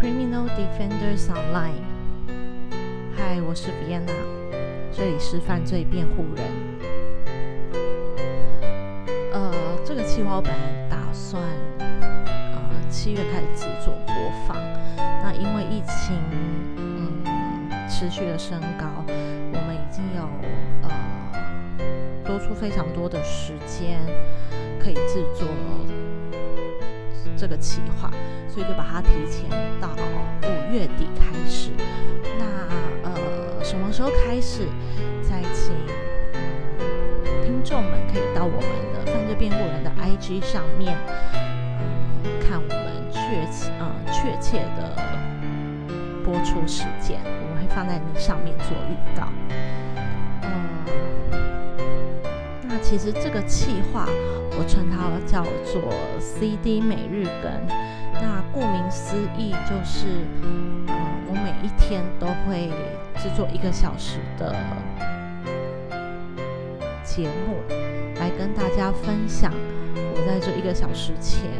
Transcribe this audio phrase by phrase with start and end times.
[0.00, 1.84] Criminal Defenders Online。
[3.14, 4.10] 嗨，我是 Vienna，
[4.90, 6.46] 这里是犯罪辩护人。
[9.34, 9.52] 呃，
[9.84, 11.42] 这个计划我本来打算
[11.78, 12.58] 呃
[12.88, 14.14] 七月开始制作播
[14.48, 14.56] 放，
[14.96, 16.16] 那因为疫情
[16.78, 17.22] 嗯
[17.86, 20.22] 持续的升高，我们已经有
[20.80, 20.88] 呃
[22.24, 24.00] 多出非常多的时间
[24.82, 25.46] 可以制作
[27.40, 28.10] 这个企划。
[28.48, 29.48] 所以就把它提前
[29.80, 29.88] 到
[30.42, 31.70] 五月底开始。
[32.36, 32.44] 那
[33.08, 34.66] 呃，什么时候开始？
[35.22, 35.72] 再请
[37.44, 43.20] 听众们可以到我们的犯罪辩护人的 IG 上面，呃，看我们确
[43.52, 44.96] 切呃确切的
[46.24, 49.28] 播出时间，我们会放在那上面做预告。
[52.70, 54.06] 那其实这个企划
[54.56, 57.50] 我称它叫做 CD 每日更。
[58.22, 60.06] 那顾名思义，就是，
[60.86, 60.94] 呃，
[61.26, 62.70] 我每一天都会
[63.16, 64.54] 制作一个小时的
[67.02, 67.56] 节目，
[68.20, 69.52] 来跟大家分享
[69.94, 71.50] 我在这一个小时前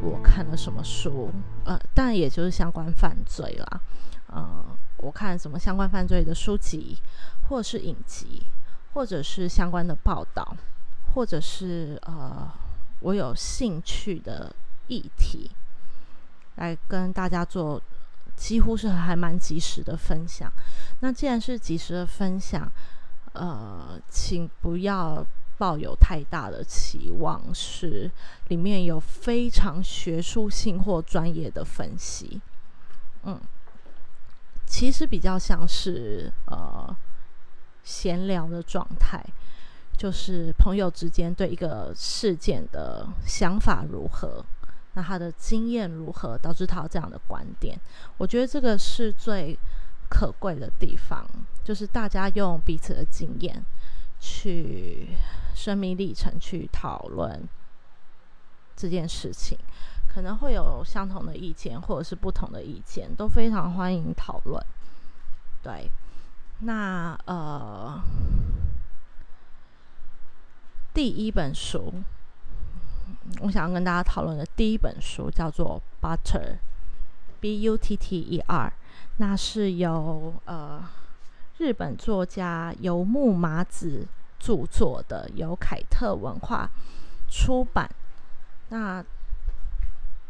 [0.00, 1.30] 我看了什么书，
[1.64, 3.80] 呃，当然也就是相关犯罪啦，
[4.28, 4.64] 呃，
[4.98, 6.96] 我看什么相关犯罪的书籍，
[7.48, 8.44] 或是影集，
[8.96, 10.56] 或者是相关的报道，
[11.12, 12.50] 或者是呃，
[13.00, 14.50] 我有兴趣的
[14.88, 15.50] 议题。
[16.54, 17.78] 来跟大家做
[18.34, 20.50] 几乎是还蛮及时的分享。
[21.00, 22.66] 那既然是及时的分享，
[23.34, 25.22] 呃，请不要
[25.58, 28.10] 抱有太大的期望，是
[28.48, 32.40] 里面有非常学术性或专业的分析。
[33.24, 33.38] 嗯，
[34.64, 36.96] 其实比较像是呃
[37.86, 39.24] 闲聊的状态，
[39.96, 44.44] 就是朋友之间对一个事件的想法如何。
[44.94, 47.78] 那他的经验如何导致他这样的观点？
[48.16, 49.56] 我觉得这个是最
[50.08, 51.24] 可贵的地方，
[51.62, 53.62] 就是大家用彼此的经验
[54.18, 55.10] 去
[55.54, 57.46] 生命历程去讨论
[58.74, 59.56] 这件事情，
[60.08, 64.64] 可能会有相同的意见或者是不同的意见，都非常欢迎讨论。
[65.62, 65.90] 对，
[66.60, 68.00] 那呃，
[70.94, 71.92] 第一本书。
[73.40, 76.40] 我想要跟大家讨论的第一本书叫做《Butter》
[77.40, 78.72] ，B U T T E R，
[79.18, 80.82] 那是由呃
[81.58, 84.06] 日本作家游木麻子
[84.38, 86.70] 著作的，由凯特文化
[87.28, 87.88] 出版。
[88.70, 89.04] 那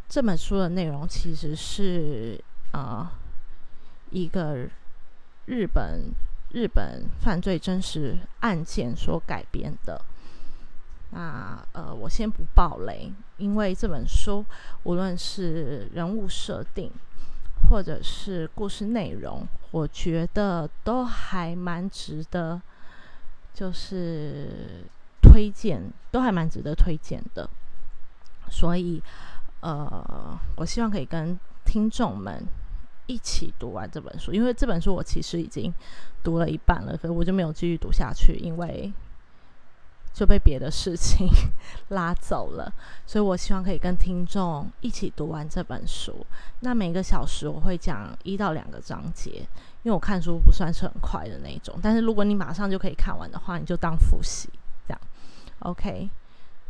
[0.09, 3.09] 这本书的内容其实是呃
[4.11, 4.69] 一个
[5.47, 6.13] 日本
[6.51, 10.01] 日本犯罪真实案件所改编的。
[11.11, 14.45] 那呃，我先不爆雷，因为这本书
[14.83, 16.91] 无论是人物设定，
[17.71, 22.61] 或者是故事内容，我觉得都还蛮值得，
[23.55, 24.85] 就是
[25.23, 25.81] 推荐，
[26.11, 27.49] 都还蛮值得推荐的。
[28.51, 29.01] 所以
[29.61, 32.45] 呃，我希望可以跟听众们
[33.07, 35.73] 一起读完这本书，因为这本书我其实已经
[36.23, 38.93] 读了一半了，可是我就没有继续读下去，因为。
[40.17, 41.29] 就被别的事情
[41.93, 42.73] 拉走了，
[43.05, 46.25] 所以我希望可以跟听众一起读完这本书。
[46.61, 49.47] 那每个小时我会讲一到两个章节，
[49.83, 51.79] 因为我看书不算是很快的那种。
[51.83, 54.49] 但是如果你马上就可以看完的话，你就当复习
[54.89, 55.01] 这样。
[55.59, 56.09] OK，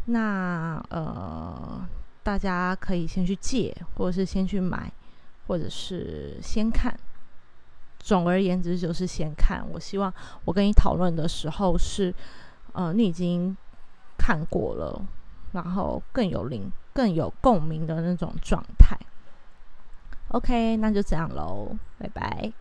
[0.07, 1.87] 那呃，
[2.25, 4.93] 大家可以先去借，或者是先去买，
[5.47, 6.99] 或者是先看。
[7.99, 9.65] 总而言之就是先看。
[9.73, 10.13] 我希望
[10.45, 12.15] 我跟你讨论的时候是。
[12.79, 13.57] 呃，你已经
[14.19, 15.03] 看过了，
[15.53, 18.95] 然后更有灵、更有共鸣的那种状态。
[20.29, 22.53] OK，那就这样喽，拜拜。